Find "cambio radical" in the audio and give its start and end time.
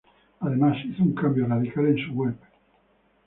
1.13-1.85